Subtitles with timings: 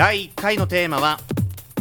[0.00, 1.20] 第1回のテーマは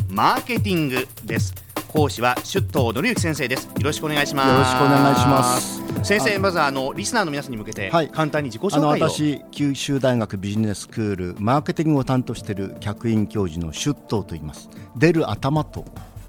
[0.10, 1.56] マーケティングです。
[1.88, 3.68] 講師は出頭則之先生です。
[3.68, 4.50] よろしくお願いします。
[4.50, 6.06] よろしくお願いします。
[6.06, 8.10] 先生まずあのリスナーの皆さんに向けて、はい。
[8.10, 14.70] 簡単に自己紹あの介を私九州大学ビジネススクールマーケティングを担当している客員教授の出頭と言います。
[14.98, 15.86] 出る頭と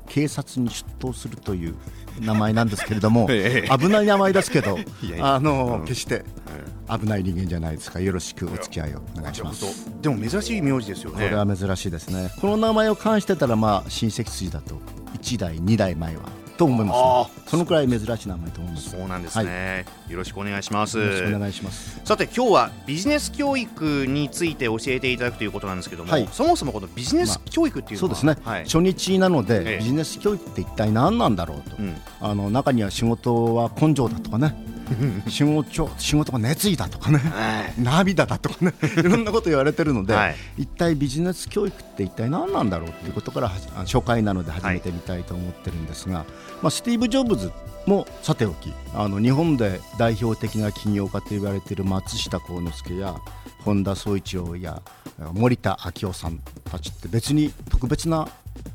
[0.06, 1.74] 警察に出頭するという
[2.20, 3.78] 名前なんですけれども ええ。
[3.78, 4.78] 危ない名前ですけど
[5.20, 5.86] あの、うん。
[5.86, 6.24] 決して
[6.88, 9.90] 危ない人間じゃないですかよろしくお付き合いをお願いします。
[10.02, 11.24] でも珍しい名字ですよね。
[11.24, 12.30] これは珍しいですね。
[12.40, 14.76] この名前を冠してたらまあ親戚筋だと。
[15.20, 16.22] 1代2代前は
[16.60, 18.90] と思います、あね、そのくらい珍しい名前と思います。
[18.90, 20.98] そうなんですね、よろしくお願いします。
[20.98, 22.00] よろしくお願いします。
[22.04, 26.28] さて今日はビジネス教育について教えていただくということなんですけども、はい。
[26.30, 28.64] そもそもこのビジネス教育っていうのは、そうですね、はい。
[28.64, 29.78] 初日なので、ええ。
[29.78, 31.96] ビジネス教育って一体何なんだろうと、うん。
[32.20, 34.54] あの中には仕事は根性だとかね
[35.28, 37.82] 仕事仕事が熱意だとかねはい。
[37.82, 40.36] 涙だとかね いろんなこと言われてるので、はい。
[40.58, 46.24] 一体ビジネス教育って一体何なんだろうっていうことから初回なので始めてみたいと思ってるんですが、
[46.62, 47.52] まあ、スティーブ・ジョブズ
[47.86, 53.16] もさておきあの日本で代表的な起業家と言われている松下幸之助や
[53.64, 54.82] 本田宗一郎や
[55.32, 58.28] 森田昭夫さんたちって別に特別な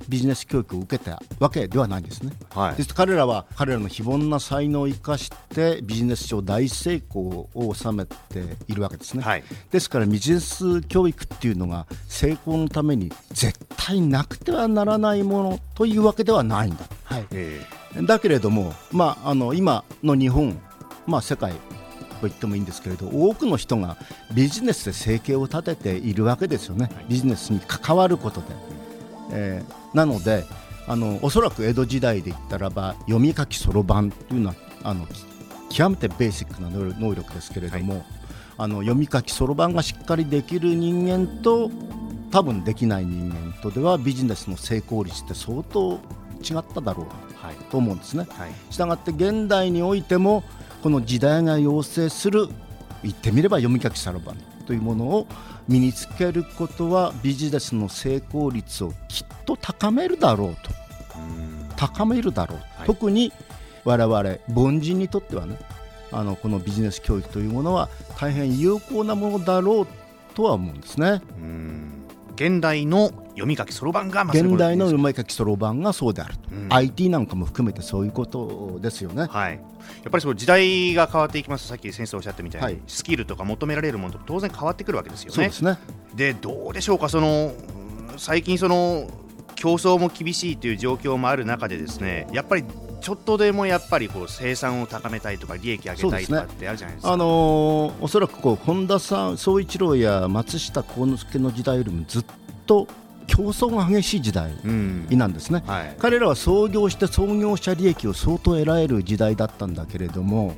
[0.08, 2.32] ビジネス教育を受けたわけではないんですね。
[2.50, 8.16] はいです彼らは彼らの非凡な才能を生かしてビジネス上大成功を収めて
[8.68, 9.24] いるわけですね。
[9.24, 16.86] はいですからビジネス教育っていうのが成功のために絶対なくてはならないものというわけではないんだ。
[17.04, 17.62] はい、え
[18.04, 20.60] だけれども、まあ、あの今の日本、
[21.06, 23.98] まあ、世界と言ってもいいんですけれど多くの人が
[24.34, 28.75] ビジネスで生計を立てているわけですよね、ビジネスに関わることで。
[29.32, 30.46] えーなので
[30.88, 35.26] あのおそらく江戸時代で言ったらば読み書きそろばんというのはあのき
[35.70, 38.06] 極めてベーシックな能力ですけれども、
[38.58, 41.72] あの読み書きそろばんがしっかりできる人間と
[42.32, 46.00] 多分できない人間とではビジネスの成功率って相当
[46.42, 47.08] 違っただろう
[47.72, 48.28] と思うんですね。
[48.30, 48.52] はい。
[48.70, 50.44] したがって現代においても
[50.84, 52.48] この時代が要請する
[53.02, 55.28] 言ってみれば読み書きそろばんというものを
[55.68, 60.72] 身につけることはビジネスの成功率をきっと高めるだろうと。
[61.18, 61.70] うん。
[61.76, 62.88] 高めるだろう、はい。
[62.88, 63.32] 特に
[63.84, 65.58] 我々凡人にとってはね
[66.12, 67.90] あのこのビジネス教育というものは
[68.20, 69.88] 大変有効なものだろう
[70.34, 71.22] とは思うんですね。
[71.40, 72.06] うん。
[72.36, 76.68] 現代の読み書きそろばんが現代の読み書きそろばんがそうであると、うん。
[76.70, 79.28] IT なんかも含めてそういうことですよね。
[79.30, 81.66] はい、やっぱりその時代が変わっていきます。
[81.66, 82.80] とさっき先生おっしゃったみたいに、はい。
[82.88, 85.36] スキルとか求められるものと当然変わってくるわけですよね。
[85.36, 85.52] そうで。
[85.52, 85.78] すね。
[86.16, 87.10] でどうでしょうか？
[87.10, 87.54] その
[88.10, 89.10] うん最近その
[89.56, 92.64] 競争も厳しいという状況もある中でですねやっぱり
[93.02, 97.14] ちょっとでもやっぱりこう生産を高めたいとか利益上げたいとかってあるじゃないですか。
[97.14, 102.26] あのーおそらくこう本田さん、総一郎や松下幸之助の時代よりもずっ
[102.66, 102.88] と
[103.28, 105.64] 競争が激しい時代うんなんですね。
[105.66, 110.56] はい彼らは創業して創業者利益を相当得られる時代だったんだけれども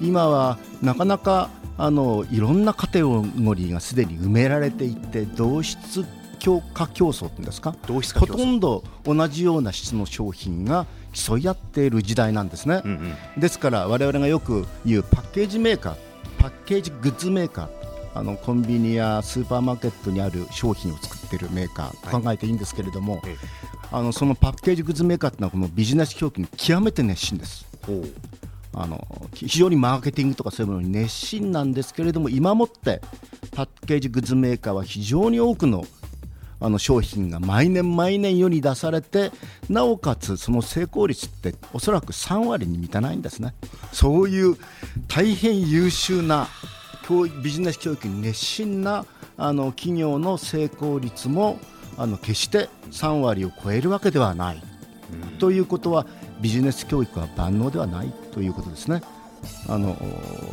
[0.00, 3.22] 今はなかなかあのいろんなカテゴ
[3.54, 6.04] リーがすでに埋められていて同質
[6.38, 7.74] 強化競争っていうんですか？
[7.86, 12.82] 同質化ほ競争とんど同じような質の商品が競い合っている時代なんですね。
[12.84, 12.90] うん
[13.36, 15.94] うんですから我々がよく言うパッケージメーカー
[16.38, 17.68] パッケージグッズメーカー
[18.14, 21.38] あのコンビニやスーパーマーケットにある商品を作ってい。
[21.40, 23.36] るメーカーと考えていいんですけれども、え
[23.92, 27.66] あのそのパッケージグッズメーカーというのはこのビジネス教育に極めて熱心です。
[27.86, 28.04] ほう。
[28.72, 29.04] あの
[29.34, 33.00] 非常にマーケティングとかそういうものに熱心なんですけれども今もって
[33.52, 35.84] パッケージグッズメーカーは非常に多くの
[36.60, 39.32] あの商品が毎年毎年世に出されて
[39.68, 43.54] なおかつその成功率っておそらく3割に満たないんですね。
[43.92, 44.56] そういう
[45.08, 46.46] 大変優秀な
[47.08, 49.04] 教育ビジネス教育に熱心な
[49.40, 51.58] あの企業の成功率も
[51.96, 54.62] あの決して3割を超えるわけではない
[55.38, 56.06] ということは
[56.40, 59.02] ビジネス教育は万能ではないということですね。
[59.66, 59.96] あの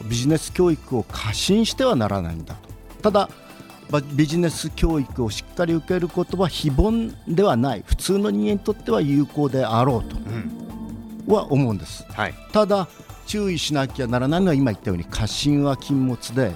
[0.09, 2.70] ビジネス教育を過信してはならないんだと。
[3.03, 3.30] ただ
[3.90, 12.06] ばビジネス教育をしっかり受けることは非凡ではない普通の人間にとっては有効であろううんとは思うんです。
[12.10, 12.88] はいただ
[13.25, 16.54] 注意しなきゃならないのは今言ったように過信は禁物で、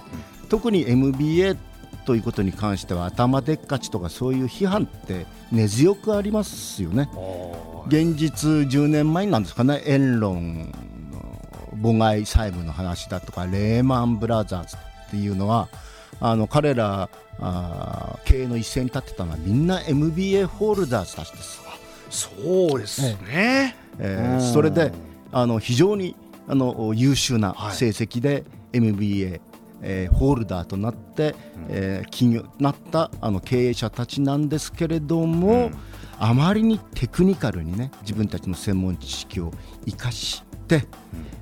[0.47, 1.57] 特に MBA
[2.05, 7.09] ということに関しては頭でっかちとかそういう批判って根強くありますよね。
[7.87, 10.71] 現実10年前なんですかね、エンロン
[11.11, 11.41] の
[11.81, 15.67] 母外債務の話だとか、レーマンブラザーズっていうのは、
[16.19, 17.09] あの彼ら
[17.39, 21.61] あー経営の一線に立ってたのはみんな MBA ホールダーズたちです。
[22.09, 23.75] そうですね。
[23.99, 24.91] えーうんそれで
[25.31, 26.15] あの非常に
[26.47, 28.43] あの優秀なはい成績で
[28.73, 29.41] MBA
[29.81, 31.35] えー、ホールダーとなって、
[31.69, 35.71] えー、企業なったあの経営者たちなんですけれども、うん、
[36.19, 39.51] あまりにテクニカルにね自分たちの専門知識を
[39.85, 40.87] 生かして、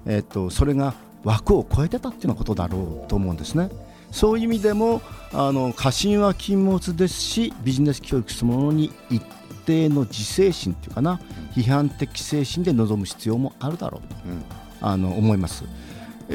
[0.05, 0.93] うん、えーと、それが
[1.23, 3.69] 枠を超えてたっていうようなことだろうと思うんですね。
[4.11, 5.01] そういう意味でも
[5.33, 9.23] あの過信は禁物ですしビジネス教育そのものに一
[9.65, 11.19] 定の自制心というかな
[11.55, 14.43] 批判的精神で臨む必要もあるだろうと、うん、
[14.81, 15.63] あの思います。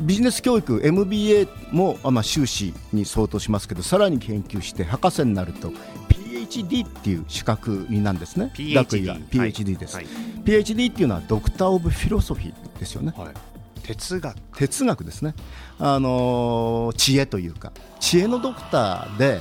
[0.02, 5.72] ビジネス教育 MBA も、まあ、修士に相当しますけどさらに研究して博士になると
[6.08, 8.52] PhD っていう資格になんですね。
[8.54, 9.16] PhD, 学位が。
[9.16, 10.06] PhD です、はい、
[10.44, 13.34] PhD っていうのはドクター・オブ・フィロソフィーですよね、はい、
[13.82, 14.36] 哲学。
[14.56, 15.34] 哲学ですね、
[15.78, 17.72] あのー、知恵というか。
[18.00, 19.40] 知恵のドクターで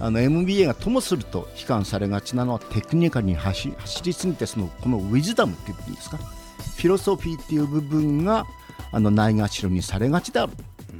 [0.00, 3.72] あの MBA がともすると悲観されがちなのはテクニカルに走
[4.04, 6.18] りすぎてそのこのウィズダムっていうんですか。
[6.18, 8.46] フィロソフィーっていう部分が
[8.92, 10.52] あのないがしろにされがちである、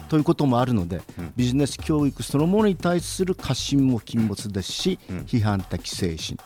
[0.09, 1.01] ということもあるので、
[1.37, 6.39] ビジネス教育そのものに対する過信も禁物ですし、批判的精神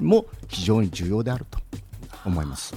[0.00, 1.58] も非常に重要であると
[2.24, 2.74] 思います。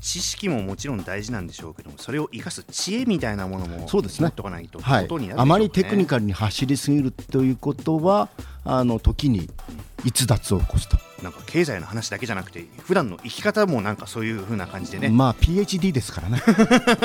[0.00, 4.26] 知識ももちろん大事なんでしょうけどもそれを生かす知恵みたいなものもそうですね。
[4.26, 8.28] 持っとかないと、はい、あまりテクニカルに走りすぎるということは
[8.64, 9.50] あの時に
[10.04, 10.96] 逸脱を起こすと。
[11.22, 15.08] なんか経済の話だけじゃなくて普段の生き方もなんかそういうふうな感じでね。
[15.08, 16.40] まあ PhD ですからね。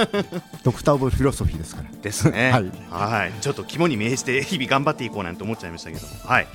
[0.64, 1.90] ドクター・オブ・フィロソフィーですから。
[1.90, 2.52] ですね。
[2.52, 6.06] はい、はい、ちょっと肝に銘じて日々頑張っていこうなんて思っちゃいましたけど。
[6.06, 6.48] もはい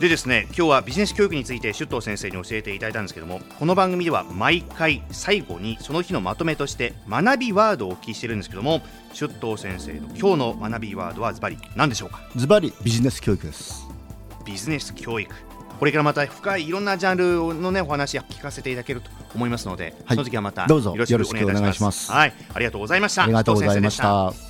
[0.00, 8.80] でですね今日はビジネス教育について出頭先生に教えていただいたんですけどもこの番組では毎回最後にその日のまとめとして学びワードをお聞きしてるんですけども
[9.12, 12.22] 出頭先生の今日の学びワードはズバリ何でしょうか？
[12.34, 13.86] ズバリビジネス教育です。
[14.46, 15.30] ビジネス教育。
[15.78, 22.10] これからまた深いいろんなジャンルのねお話聞かせていただけると思いますので、はい、その時はまたどうぞよろしくお願いします。
[22.10, 22.32] はい。
[22.54, 23.24] ありがとうございました。
[23.24, 24.49] ありがとうございました